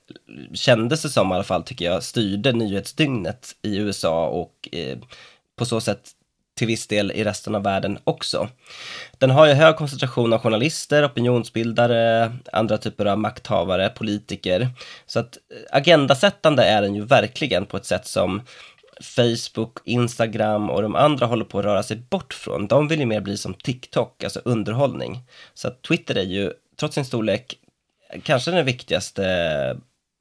kändes 0.54 1.02
det 1.02 1.10
som 1.10 1.32
i 1.32 1.36
alla 1.36 1.44
fall, 1.44 1.64
tycker 1.64 1.86
jag, 1.86 2.04
styrde 2.04 2.52
nyhetsdygnet 2.52 3.56
i 3.62 3.78
USA 3.78 4.28
och 4.28 4.70
eh, 4.72 4.98
på 5.56 5.66
så 5.66 5.82
sätt 5.82 6.12
till 6.58 6.68
viss 6.68 6.88
del 6.88 7.12
i 7.12 7.24
resten 7.24 7.56
av 7.56 7.64
världen 7.64 8.00
också. 8.04 8.50
Den 9.18 9.30
har 9.30 9.46
ju 9.46 9.54
hög 9.54 9.76
koncentration 9.76 10.34
av 10.34 10.40
journalister, 10.40 11.08
opinionsbildare, 11.08 12.32
andra 12.54 12.78
typer 12.78 13.06
av 13.06 13.20
makthavare, 13.20 13.90
politiker. 13.90 14.70
Så 15.06 15.20
att 15.20 15.38
eh, 15.38 15.78
agendasättande 15.78 16.64
är 16.64 16.82
den 16.82 16.96
ju 16.96 17.06
verkligen 17.06 17.66
på 17.66 17.78
ett 17.78 17.86
sätt 17.86 18.08
som 18.08 18.42
Facebook, 19.02 19.78
Instagram 19.84 20.70
och 20.70 20.82
de 20.82 20.96
andra 20.96 21.26
håller 21.26 21.46
på 21.46 21.60
att 21.60 21.66
röra 21.66 21.84
sig 21.84 21.98
bort 21.98 22.34
från. 22.34 22.68
De 22.68 22.88
vill 22.88 23.00
ju 23.00 23.06
mer 23.06 23.22
bli 23.22 23.38
som 23.38 23.54
TikTok, 23.54 24.24
alltså 24.24 24.42
underhållning. 24.46 25.20
Så 25.54 25.68
att 25.68 25.82
Twitter 25.82 26.16
är 26.16 26.24
ju, 26.24 26.52
trots 26.80 26.96
sin 26.96 27.06
storlek, 27.06 27.58
kanske 28.24 28.52
den 28.52 28.66
viktigaste 28.66 29.26
eh, 29.26 29.78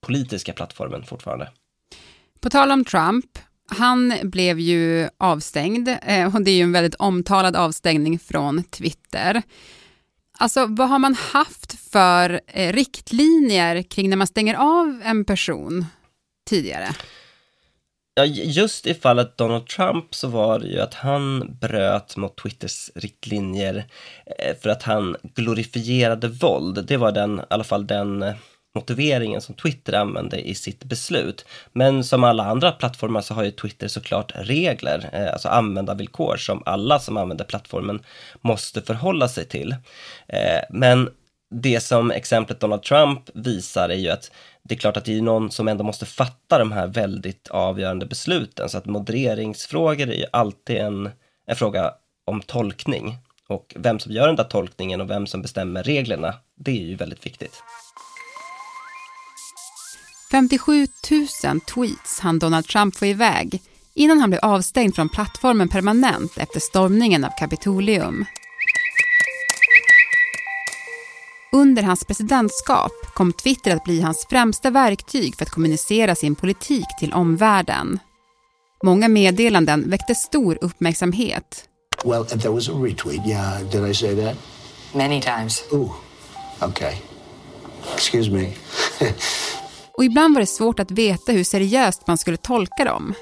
politiska 0.06 0.52
plattformen 0.52 1.04
fortfarande. 1.04 1.48
På 2.40 2.50
tal 2.50 2.72
om 2.72 2.84
Trump, 2.84 3.38
han 3.66 4.14
blev 4.22 4.60
ju 4.60 5.08
avstängd 5.18 5.88
eh, 6.02 6.34
och 6.34 6.42
det 6.42 6.50
är 6.50 6.54
ju 6.54 6.62
en 6.62 6.72
väldigt 6.72 6.94
omtalad 6.94 7.56
avstängning 7.56 8.18
från 8.18 8.64
Twitter. 8.64 9.42
Alltså 10.38 10.66
vad 10.68 10.88
har 10.88 10.98
man 10.98 11.14
haft 11.14 11.90
för 11.90 12.40
eh, 12.46 12.72
riktlinjer 12.72 13.82
kring 13.82 14.10
när 14.10 14.16
man 14.16 14.26
stänger 14.26 14.54
av 14.54 15.02
en 15.04 15.24
person 15.24 15.86
tidigare? 16.48 16.88
Ja, 18.14 18.24
just 18.24 18.86
i 18.86 18.94
fallet 18.94 19.36
Donald 19.36 19.66
Trump 19.66 20.14
så 20.14 20.28
var 20.28 20.58
det 20.58 20.66
ju 20.66 20.80
att 20.80 20.94
han 20.94 21.56
bröt 21.60 22.16
mot 22.16 22.36
Twitters 22.36 22.90
riktlinjer 22.94 23.84
eh, 24.38 24.56
för 24.62 24.68
att 24.68 24.82
han 24.82 25.16
glorifierade 25.22 26.28
våld. 26.28 26.84
Det 26.86 26.96
var 26.96 27.12
den, 27.12 27.38
i 27.38 27.42
alla 27.50 27.64
fall 27.64 27.86
den 27.86 28.24
motiveringen 28.76 29.40
som 29.40 29.54
Twitter 29.54 29.92
använde 29.92 30.48
i 30.48 30.54
sitt 30.54 30.84
beslut. 30.84 31.44
Men 31.72 32.04
som 32.04 32.24
alla 32.24 32.44
andra 32.44 32.72
plattformar 32.72 33.20
så 33.20 33.34
har 33.34 33.44
ju 33.44 33.50
Twitter 33.50 33.88
såklart 33.88 34.32
regler, 34.34 35.10
eh, 35.12 35.32
alltså 35.32 35.48
användarvillkor 35.48 36.36
som 36.36 36.62
alla 36.66 36.98
som 36.98 37.16
använder 37.16 37.44
plattformen 37.44 38.02
måste 38.40 38.82
förhålla 38.82 39.28
sig 39.28 39.44
till. 39.44 39.72
Eh, 40.28 40.60
men 40.70 41.08
det 41.50 41.80
som 41.80 42.10
exemplet 42.10 42.60
Donald 42.60 42.82
Trump 42.82 43.30
visar 43.34 43.88
är 43.88 43.94
ju 43.94 44.10
att 44.10 44.30
det 44.62 44.74
är 44.74 44.78
klart 44.78 44.96
att 44.96 45.04
det 45.04 45.18
är 45.18 45.22
någon 45.22 45.50
som 45.50 45.68
ändå 45.68 45.84
måste 45.84 46.06
fatta 46.06 46.58
de 46.58 46.72
här 46.72 46.86
väldigt 46.86 47.48
avgörande 47.48 48.06
besluten. 48.06 48.68
Så 48.68 48.78
att 48.78 48.86
modereringsfrågor 48.86 50.08
är 50.10 50.14
ju 50.14 50.26
alltid 50.32 50.76
en, 50.76 51.10
en 51.46 51.56
fråga 51.56 51.94
om 52.26 52.40
tolkning. 52.42 53.18
Och 53.48 53.74
vem 53.76 53.98
som 53.98 54.12
gör 54.12 54.26
den 54.26 54.36
där 54.36 54.44
tolkningen 54.44 55.00
och 55.00 55.10
vem 55.10 55.26
som 55.26 55.42
bestämmer 55.42 55.82
reglerna, 55.82 56.34
det 56.56 56.70
är 56.70 56.84
ju 56.84 56.94
väldigt 56.94 57.26
viktigt. 57.26 57.62
57 60.30 60.88
000 61.44 61.60
tweets 61.60 62.20
hann 62.20 62.38
Donald 62.38 62.66
Trump 62.66 62.96
få 62.96 63.06
iväg 63.06 63.62
innan 63.94 64.20
han 64.20 64.30
blev 64.30 64.40
avstängd 64.42 64.94
från 64.94 65.08
plattformen 65.08 65.68
permanent 65.68 66.38
efter 66.38 66.60
stormningen 66.60 67.24
av 67.24 67.30
Kapitolium. 67.38 68.24
Under 71.52 71.82
hans 71.82 72.04
presidentskap 72.04 72.92
kom 73.14 73.32
Twitter 73.32 73.76
att 73.76 73.84
bli 73.84 74.00
hans 74.00 74.26
främsta 74.30 74.70
verktyg 74.70 75.36
för 75.36 75.44
att 75.44 75.50
kommunicera 75.50 76.14
sin 76.14 76.34
politik 76.34 76.86
till 77.00 77.12
omvärlden. 77.12 77.98
Många 78.84 79.08
meddelanden 79.08 79.90
väckte 79.90 80.14
stor 80.14 80.58
uppmärksamhet. 80.60 81.68
Well, 82.04 82.24
there 82.24 82.50
was 82.50 82.68
a 82.68 82.72
retweet. 82.72 83.26
Yeah, 83.26 83.62
did 83.70 83.90
I 83.90 83.94
say 83.94 84.24
that? 84.24 84.36
Many 84.94 85.22
times. 85.22 85.64
Ooh, 85.72 85.92
okay. 86.60 86.94
Excuse 87.94 88.30
me. 88.30 88.52
Och 89.96 90.04
ibland 90.04 90.34
var 90.34 90.40
det 90.40 90.46
svårt 90.46 90.80
att 90.80 90.90
veta 90.90 91.32
hur 91.32 91.44
seriöst 91.44 92.06
man 92.06 92.18
skulle 92.18 92.36
tolka 92.36 92.84
dem. 92.84 93.14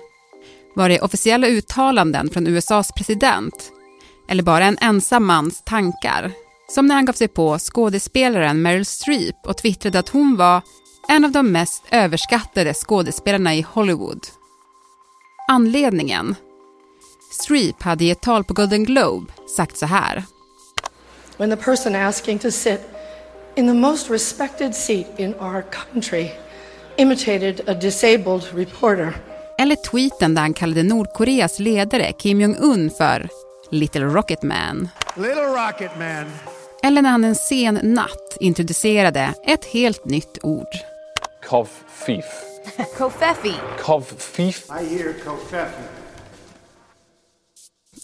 Var 0.75 0.89
det 0.89 1.01
officiella 1.01 1.47
uttalanden 1.47 2.31
från 2.31 2.47
USAs 2.47 2.93
president? 2.93 3.73
Eller 4.29 4.43
bara 4.43 4.65
en 4.65 4.79
ensam 4.81 5.27
mans 5.27 5.63
tankar? 5.67 6.33
Som 6.69 6.87
när 6.87 6.95
han 6.95 7.05
gav 7.05 7.13
sig 7.13 7.29
på 7.29 7.59
skådespelaren 7.59 8.63
Meryl 8.63 8.87
Streep 8.87 9.47
och 9.47 9.57
twittrade 9.57 9.99
att 9.99 10.09
hon 10.09 10.37
var 10.37 10.63
en 11.09 11.25
av 11.25 11.31
de 11.33 11.53
mest 11.53 11.83
överskattade 11.91 12.75
skådespelarna 12.75 13.55
i 13.55 13.63
Hollywood. 13.63 14.27
Anledningen? 15.49 16.35
Streep 17.33 17.83
hade 17.83 18.05
i 18.05 18.11
ett 18.11 18.21
tal 18.21 18.45
på 18.45 18.55
Golden 18.55 18.85
Globe 18.85 19.33
sagt 19.57 19.77
så 19.77 19.87
här. 19.87 20.25
When 21.37 21.51
the 21.51 21.57
person 21.57 21.95
asking 21.95 22.39
to 22.39 22.51
sit 22.51 22.81
in 23.57 23.67
the 23.67 23.75
most 23.75 24.11
respected 24.11 24.75
seat 24.75 25.07
in 25.19 25.35
our 25.35 25.63
country 25.63 26.31
imitated 26.97 27.69
a 27.69 27.75
disabled 27.75 28.43
reporter. 28.55 29.17
Eller 29.59 29.77
tweeten 29.77 30.35
där 30.35 30.43
han 30.43 30.55
kallade 30.55 30.83
Nordkoreas 30.83 31.59
ledare 31.59 32.13
Kim 32.13 32.41
Jong-Un 32.41 32.91
för 32.91 33.29
Little 33.71 34.05
Rocket 34.05 34.43
Man. 34.43 34.89
Little 35.17 35.43
Rocket 35.43 35.99
Man. 35.99 36.25
Eller 36.83 37.03
när 37.03 37.11
han 37.11 37.25
en 37.25 37.35
sen 37.35 37.81
natt 37.83 38.37
introducerade 38.41 39.35
ett 39.47 39.65
helt 39.65 40.05
nytt 40.05 40.39
ord. 40.43 40.69
Kofif. 41.49 42.25
Kofefi. 42.99 43.55
Kofif. 43.81 44.65
I 44.69 44.97
hear 44.97 45.13
kofefi. 45.25 45.83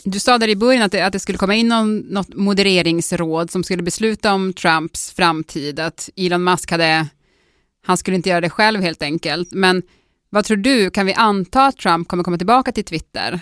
Du 0.04 0.20
sa 0.20 0.38
där 0.38 0.48
i 0.48 0.56
början 0.56 0.82
att 0.82 0.92
det, 0.92 1.06
att 1.06 1.12
det 1.12 1.18
skulle 1.18 1.38
komma 1.38 1.54
in 1.54 1.68
någon, 1.68 1.98
något 1.98 2.34
modereringsråd 2.34 3.50
som 3.50 3.64
skulle 3.64 3.82
besluta 3.82 4.32
om 4.32 4.52
Trumps 4.52 5.10
framtid, 5.10 5.80
att 5.80 6.10
Elon 6.16 6.44
Musk 6.44 6.70
hade, 6.70 7.06
han 7.82 7.96
skulle 7.96 8.16
inte 8.16 8.28
göra 8.28 8.40
det 8.40 8.50
själv 8.50 8.80
helt 8.82 9.02
enkelt. 9.02 9.52
Men 9.52 9.82
vad 10.30 10.44
tror 10.44 10.56
du, 10.56 10.90
kan 10.90 11.06
vi 11.06 11.14
anta 11.14 11.66
att 11.66 11.76
Trump 11.76 12.08
kommer 12.08 12.24
komma 12.24 12.38
tillbaka 12.38 12.72
till 12.72 12.84
Twitter? 12.84 13.40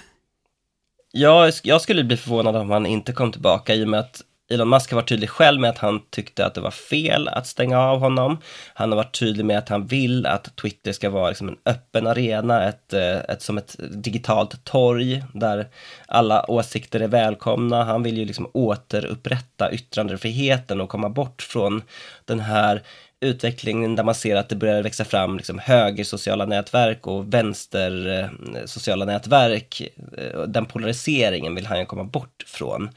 Ja, 1.12 1.50
jag 1.62 1.80
skulle 1.80 2.04
bli 2.04 2.16
förvånad 2.16 2.56
om 2.56 2.70
han 2.70 2.86
inte 2.86 3.12
kom 3.12 3.32
tillbaka 3.32 3.74
i 3.74 3.84
och 3.84 3.88
med 3.88 4.00
att 4.00 4.22
Elon 4.50 4.68
Musk 4.68 4.90
har 4.90 4.96
varit 4.96 5.08
tydlig 5.08 5.30
själv 5.30 5.60
med 5.60 5.70
att 5.70 5.78
han 5.78 6.00
tyckte 6.10 6.46
att 6.46 6.54
det 6.54 6.60
var 6.60 6.70
fel 6.70 7.28
att 7.28 7.46
stänga 7.46 7.78
av 7.78 7.98
honom. 7.98 8.38
Han 8.74 8.92
har 8.92 8.96
varit 8.96 9.18
tydlig 9.18 9.44
med 9.44 9.58
att 9.58 9.68
han 9.68 9.86
vill 9.86 10.26
att 10.26 10.56
Twitter 10.56 10.92
ska 10.92 11.10
vara 11.10 11.28
liksom 11.28 11.48
en 11.48 11.56
öppen 11.64 12.06
arena, 12.06 12.68
ett, 12.68 12.92
eh, 12.92 13.16
ett, 13.16 13.42
som 13.42 13.58
ett 13.58 13.76
digitalt 13.90 14.64
torg 14.64 15.24
där 15.34 15.68
alla 16.06 16.50
åsikter 16.50 17.00
är 17.00 17.08
välkomna. 17.08 17.84
Han 17.84 18.02
vill 18.02 18.18
ju 18.18 18.24
liksom 18.24 18.50
återupprätta 18.52 19.72
yttrandefriheten 19.72 20.80
och 20.80 20.88
komma 20.88 21.08
bort 21.08 21.42
från 21.42 21.82
den 22.24 22.40
här 22.40 22.82
utvecklingen 23.20 23.96
där 23.96 24.04
man 24.04 24.14
ser 24.14 24.36
att 24.36 24.48
det 24.48 24.56
börjar 24.56 24.82
växa 24.82 25.04
fram 25.04 25.36
liksom 25.36 25.58
höger 25.58 26.04
sociala 26.04 26.46
nätverk 26.46 27.06
och 27.06 27.34
vänster 27.34 28.20
eh, 28.20 28.64
sociala 28.66 29.04
nätverk. 29.04 29.80
Eh, 30.18 30.42
den 30.42 30.66
polariseringen 30.66 31.54
vill 31.54 31.66
han 31.66 31.78
ju 31.78 31.86
komma 31.86 32.04
bort 32.04 32.44
från. 32.46 32.90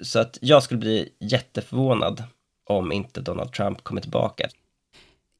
Så 0.00 0.18
att 0.18 0.38
jag 0.40 0.62
skulle 0.62 0.80
bli 0.80 1.08
jätteförvånad 1.20 2.22
om 2.68 2.92
inte 2.92 3.20
Donald 3.20 3.52
Trump 3.52 3.84
kommer 3.84 4.00
tillbaka. 4.00 4.48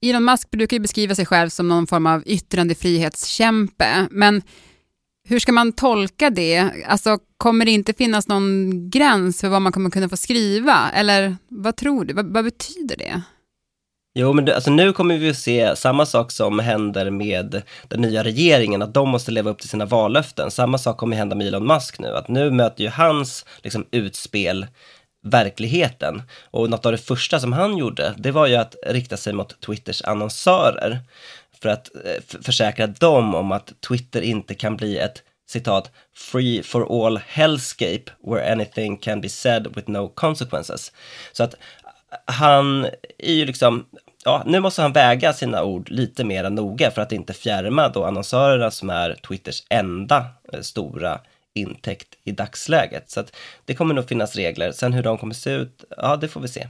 Elon 0.02 0.24
Musk 0.24 0.50
brukar 0.50 0.76
ju 0.76 0.80
beskriva 0.80 1.14
sig 1.14 1.26
själv 1.26 1.48
som 1.48 1.68
någon 1.68 1.86
form 1.86 2.06
av 2.06 2.22
yttrandefrihetskämpe, 2.26 4.08
men 4.10 4.42
hur 5.28 5.38
ska 5.38 5.52
man 5.52 5.72
tolka 5.72 6.30
det? 6.30 6.70
Alltså, 6.86 7.18
kommer 7.36 7.64
det 7.64 7.70
inte 7.70 7.92
finnas 7.92 8.28
någon 8.28 8.90
gräns 8.90 9.40
för 9.40 9.48
vad 9.48 9.62
man 9.62 9.72
kommer 9.72 9.90
kunna 9.90 10.08
få 10.08 10.16
skriva? 10.16 10.90
Eller 10.94 11.36
vad 11.48 11.76
tror 11.76 12.04
du? 12.04 12.14
Vad, 12.14 12.26
vad 12.26 12.44
betyder 12.44 12.96
det? 12.96 13.22
Jo, 14.18 14.32
men 14.32 14.52
alltså 14.52 14.70
nu 14.70 14.92
kommer 14.92 15.18
vi 15.18 15.30
att 15.30 15.36
se 15.36 15.76
samma 15.76 16.06
sak 16.06 16.32
som 16.32 16.58
händer 16.58 17.10
med 17.10 17.62
den 17.88 18.00
nya 18.00 18.24
regeringen, 18.24 18.82
att 18.82 18.94
de 18.94 19.08
måste 19.08 19.30
leva 19.30 19.50
upp 19.50 19.58
till 19.58 19.68
sina 19.68 19.84
vallöften. 19.84 20.50
Samma 20.50 20.78
sak 20.78 20.96
kommer 20.96 21.16
hända 21.16 21.36
med 21.36 21.46
Elon 21.46 21.66
Musk 21.66 21.98
nu, 21.98 22.16
att 22.16 22.28
nu 22.28 22.50
möter 22.50 22.84
ju 22.84 22.90
hans 22.90 23.44
liksom, 23.62 23.86
utspel 23.90 24.66
verkligheten. 25.22 26.22
Och 26.50 26.70
något 26.70 26.86
av 26.86 26.92
det 26.92 26.98
första 26.98 27.40
som 27.40 27.52
han 27.52 27.76
gjorde, 27.76 28.14
det 28.18 28.30
var 28.30 28.46
ju 28.46 28.56
att 28.56 28.76
rikta 28.86 29.16
sig 29.16 29.32
mot 29.32 29.60
Twitters 29.60 30.02
annonsörer 30.02 30.98
för 31.62 31.68
att 31.68 31.90
eh, 31.94 32.38
försäkra 32.42 32.86
dem 32.86 33.34
om 33.34 33.52
att 33.52 33.72
Twitter 33.88 34.20
inte 34.20 34.54
kan 34.54 34.76
bli 34.76 34.98
ett 34.98 35.22
citat, 35.48 35.90
free 36.14 36.62
for 36.62 37.06
all 37.06 37.20
hellscape 37.26 38.12
where 38.26 38.52
anything 38.52 38.96
can 38.96 39.20
be 39.20 39.28
said 39.28 39.66
with 39.74 39.90
no 39.90 40.08
consequences. 40.08 40.92
Så 41.32 41.44
att 41.44 41.54
eh, 41.54 41.58
han 42.26 42.84
är 43.18 43.32
ju 43.32 43.44
liksom, 43.44 43.84
ja, 44.26 44.42
nu 44.46 44.60
måste 44.60 44.82
han 44.82 44.92
väga 44.92 45.32
sina 45.32 45.64
ord 45.64 45.90
lite 45.90 46.24
mer 46.24 46.50
noga 46.50 46.90
för 46.90 47.02
att 47.02 47.12
inte 47.12 47.32
fjärma 47.32 47.88
då 47.88 48.04
annonsörerna 48.04 48.70
som 48.70 48.90
är 48.90 49.14
Twitters 49.14 49.62
enda 49.70 50.26
eh, 50.52 50.60
stora 50.60 51.20
intäkt 51.54 52.08
i 52.24 52.32
dagsläget. 52.32 53.10
Så 53.10 53.20
att 53.20 53.36
det 53.64 53.74
kommer 53.74 53.94
nog 53.94 54.08
finnas 54.08 54.36
regler. 54.36 54.72
Sen 54.72 54.92
hur 54.92 55.02
de 55.02 55.18
kommer 55.18 55.34
se 55.34 55.50
ut, 55.50 55.84
ja 55.96 56.16
det 56.16 56.28
får 56.28 56.40
vi 56.40 56.48
se. 56.48 56.68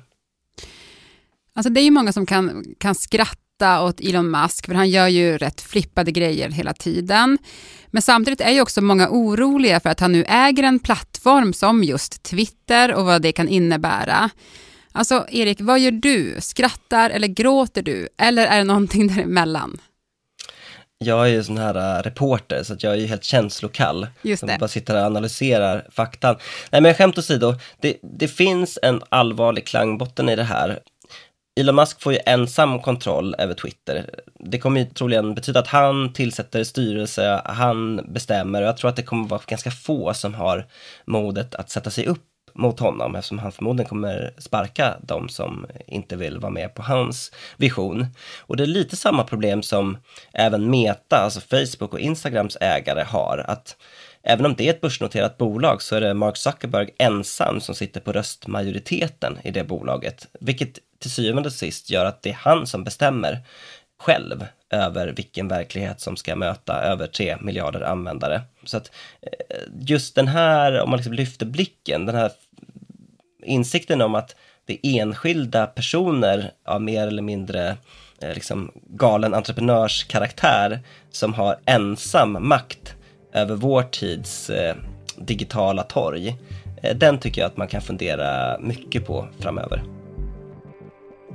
Alltså 1.54 1.70
det 1.70 1.80
är 1.80 1.84
ju 1.84 1.90
många 1.90 2.12
som 2.12 2.26
kan, 2.26 2.64
kan 2.78 2.94
skratta 2.94 3.82
åt 3.82 4.00
Elon 4.00 4.30
Musk, 4.30 4.66
för 4.66 4.75
han 4.75 4.90
gör 4.90 5.08
ju 5.08 5.38
rätt 5.38 5.60
flippade 5.60 6.10
grejer 6.10 6.50
hela 6.50 6.72
tiden. 6.72 7.38
Men 7.86 8.02
samtidigt 8.02 8.40
är 8.40 8.50
ju 8.50 8.60
också 8.60 8.82
många 8.82 9.08
oroliga 9.10 9.80
för 9.80 9.90
att 9.90 10.00
han 10.00 10.12
nu 10.12 10.25
äger 10.28 10.62
en 10.62 10.78
plattform 10.78 11.52
som 11.52 11.84
just 11.84 12.22
Twitter 12.22 12.94
och 12.94 13.04
vad 13.04 13.22
det 13.22 13.32
kan 13.32 13.48
innebära. 13.48 14.30
Alltså 14.96 15.26
Erik, 15.28 15.60
vad 15.60 15.80
gör 15.80 15.90
du? 15.90 16.36
Skrattar 16.40 17.10
eller 17.10 17.28
gråter 17.28 17.82
du? 17.82 18.08
Eller 18.18 18.46
är 18.46 18.58
det 18.58 18.64
någonting 18.64 19.06
däremellan? 19.14 19.78
Jag 20.98 21.28
är 21.28 21.32
ju 21.32 21.44
sån 21.44 21.58
här 21.58 21.98
uh, 21.98 22.02
reporter, 22.02 22.62
så 22.62 22.76
jag 22.78 22.92
är 22.92 22.96
ju 22.96 23.06
helt 23.06 23.24
känslokall. 23.24 24.06
Just 24.22 24.46
det. 24.46 24.56
Bara 24.60 24.68
sitter 24.68 24.94
och 24.96 25.06
analyserar 25.06 25.86
faktan. 25.90 26.36
Nej 26.70 26.80
men 26.80 26.94
skämt 26.94 27.18
åsido, 27.18 27.54
det, 27.80 27.96
det 28.02 28.28
finns 28.28 28.78
en 28.82 29.02
allvarlig 29.08 29.66
klangbotten 29.66 30.28
i 30.28 30.36
det 30.36 30.44
här. 30.44 30.78
Elon 31.60 31.74
Musk 31.74 32.02
får 32.02 32.12
ju 32.12 32.18
ensam 32.26 32.82
kontroll 32.82 33.34
över 33.38 33.54
Twitter. 33.54 34.10
Det 34.40 34.58
kommer 34.58 34.80
ju 34.80 34.86
troligen 34.86 35.34
betyda 35.34 35.60
att 35.60 35.66
han 35.66 36.12
tillsätter 36.12 36.64
styrelse, 36.64 37.42
han 37.44 38.06
bestämmer 38.12 38.62
och 38.62 38.68
jag 38.68 38.76
tror 38.76 38.90
att 38.90 38.96
det 38.96 39.02
kommer 39.02 39.28
vara 39.28 39.40
ganska 39.46 39.70
få 39.70 40.14
som 40.14 40.34
har 40.34 40.66
modet 41.04 41.54
att 41.54 41.70
sätta 41.70 41.90
sig 41.90 42.06
upp 42.06 42.24
mot 42.56 42.80
honom 42.80 43.14
eftersom 43.14 43.38
han 43.38 43.52
förmodligen 43.52 43.88
kommer 43.88 44.34
sparka 44.38 44.96
de 45.02 45.28
som 45.28 45.66
inte 45.86 46.16
vill 46.16 46.38
vara 46.38 46.52
med 46.52 46.75
på 46.75 46.82
hans 46.82 47.32
vision. 47.56 48.06
Och 48.40 48.56
det 48.56 48.62
är 48.62 48.66
lite 48.66 48.96
samma 48.96 49.25
problem 49.25 49.62
som 49.62 49.98
även 50.32 50.70
Meta, 50.70 51.16
alltså 51.16 51.40
Facebook 51.40 51.92
och 51.92 52.00
Instagrams 52.00 52.56
ägare 52.60 53.04
har, 53.04 53.44
att 53.48 53.76
även 54.22 54.46
om 54.46 54.54
det 54.54 54.66
är 54.66 54.70
ett 54.70 54.80
börsnoterat 54.80 55.38
bolag 55.38 55.82
så 55.82 55.96
är 55.96 56.00
det 56.00 56.14
Mark 56.14 56.36
Zuckerberg 56.36 56.90
ensam 56.98 57.60
som 57.60 57.75
sitter 57.75 58.00
på 58.00 58.12
röstmajoriteten 58.12 59.38
i 59.44 59.50
det 59.50 59.64
bolaget, 59.64 60.26
vilket 60.40 60.78
till 60.98 61.10
syvende 61.10 61.48
och 61.48 61.52
sist 61.52 61.90
gör 61.90 62.04
att 62.04 62.22
det 62.22 62.30
är 62.30 62.38
han 62.40 62.66
som 62.66 62.84
bestämmer 62.84 63.42
själv 63.98 64.46
över 64.70 65.12
vilken 65.16 65.48
verklighet 65.48 66.00
som 66.00 66.16
ska 66.16 66.36
möta 66.36 66.82
över 66.82 67.06
3 67.06 67.36
miljarder 67.40 67.80
användare. 67.80 68.42
Så 68.64 68.76
att 68.76 68.90
eh, 69.22 69.58
just 69.80 70.14
den 70.14 70.28
här, 70.28 70.80
om 70.80 70.90
man 70.90 70.96
liksom 70.96 71.12
lyfter 71.12 71.46
blicken, 71.46 72.06
den 72.06 72.14
här 72.14 72.30
insikten 73.42 74.02
om 74.02 74.14
att 74.14 74.36
det 74.64 74.86
är 74.86 75.02
enskilda 75.02 75.66
personer 75.66 76.50
av 76.64 76.82
mer 76.82 77.06
eller 77.06 77.22
mindre 77.22 77.76
eh, 78.20 78.34
liksom 78.34 78.72
galen 78.88 79.34
entreprenörskaraktär 79.34 80.80
som 81.10 81.34
har 81.34 81.56
ensam 81.64 82.48
makt 82.48 82.94
över 83.32 83.54
vår 83.54 83.82
tids 83.82 84.50
eh, 84.50 84.76
digitala 85.16 85.82
torg. 85.82 86.36
Den 86.94 87.18
tycker 87.18 87.40
jag 87.40 87.48
att 87.48 87.56
man 87.56 87.68
kan 87.68 87.80
fundera 87.80 88.58
mycket 88.58 89.06
på 89.06 89.28
framöver. 89.38 89.95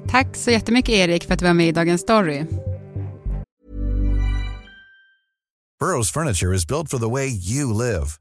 Tack 0.09 0.35
så 0.35 0.51
jättemycket 0.51 0.93
Erik 0.93 1.23
för 1.23 1.33
att 1.33 1.39
du 1.39 1.45
var 1.45 1.53
med 1.53 1.67
i 1.67 1.71
Dagens 1.71 2.01
Story. 2.01 2.45
Burrow's 5.81 6.11
furniture 6.11 6.53
is 6.53 6.67
built 6.67 6.89
for 6.89 6.99
the 6.99 7.09
way 7.09 7.27
you 7.27 7.73
live. 7.73 8.17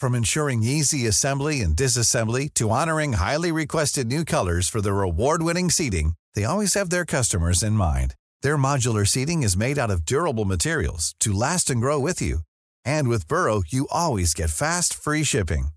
From 0.00 0.14
ensuring 0.14 0.64
easy 0.64 1.06
assembly 1.06 1.60
and 1.62 1.76
disassembly 1.76 2.48
to 2.54 2.70
honoring 2.70 3.12
highly 3.12 3.52
requested 3.52 4.06
new 4.06 4.24
colors 4.24 4.68
for 4.68 4.82
their 4.82 5.02
award-winning 5.02 5.70
seating, 5.70 6.14
they 6.34 6.44
always 6.44 6.74
have 6.74 6.90
their 6.90 7.04
customers 7.04 7.62
in 7.62 7.72
mind. 7.74 8.14
Their 8.42 8.58
modular 8.58 9.06
seating 9.06 9.44
is 9.44 9.56
made 9.56 9.78
out 9.78 9.90
of 9.90 10.04
durable 10.04 10.44
materials 10.44 11.14
to 11.20 11.32
last 11.32 11.70
and 11.70 11.80
grow 11.80 12.00
with 12.00 12.20
you. 12.20 12.40
And 12.84 13.08
with 13.08 13.28
Burrow, 13.28 13.62
you 13.68 13.86
always 13.90 14.34
get 14.34 14.50
fast, 14.50 14.92
free 14.92 15.24
shipping. 15.24 15.68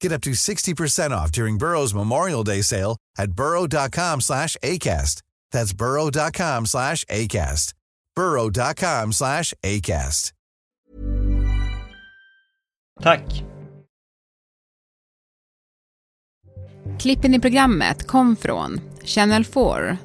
Get 0.00 0.12
up 0.12 0.22
to 0.22 0.30
60% 0.30 1.10
off 1.10 1.32
during 1.32 1.58
Burrow's 1.58 1.94
Memorial 1.94 2.44
Day 2.44 2.62
sale 2.62 2.96
at 3.18 3.32
burrow.com 3.32 4.20
slash 4.20 4.56
ACAST. 4.62 5.22
That's 5.52 5.72
burrow.com 5.72 6.66
slash 6.66 7.04
ACAST. 7.04 7.74
burrow.com 8.14 9.12
slash 9.12 9.54
ACAST. 9.62 10.32
Tack! 13.00 13.22
Klippen 16.98 17.34
i 17.34 17.40
programmet 17.40 18.06
kom 18.06 18.36
från 18.36 18.80
Channel 19.04 19.44
4, 19.44 19.96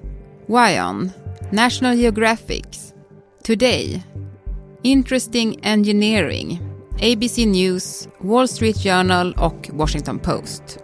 Wion, 0.48 1.12
National 1.52 1.96
Geographic, 1.96 2.66
Today, 3.44 4.04
Interesting 4.84 5.60
Engineering, 5.66 6.60
ABC 7.02 7.38
News, 7.38 8.08
Wall 8.20 8.48
Street 8.48 8.84
Journal 8.84 9.34
och 9.34 9.70
Washington 9.74 10.20
Post. 10.20 10.80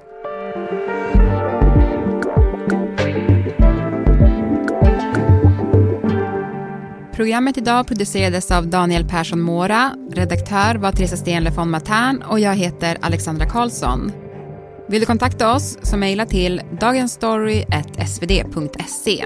Programmet 7.13 7.57
idag 7.57 7.87
producerades 7.87 8.51
av 8.51 8.67
Daniel 8.67 9.07
Persson 9.07 9.41
Mora, 9.41 9.95
redaktör 10.11 10.75
var 10.75 10.91
Teresa 10.91 11.17
Stenle 11.17 11.49
von 11.49 11.69
Matern 11.69 12.21
och 12.21 12.39
jag 12.39 12.55
heter 12.55 12.97
Alexandra 13.01 13.45
Karlsson. 13.45 14.11
Vill 14.89 14.99
du 14.99 15.05
kontakta 15.05 15.55
oss 15.55 15.77
så 15.81 15.97
mejla 15.97 16.25
till 16.25 16.61
dagensstory.svd.se. 16.79 19.25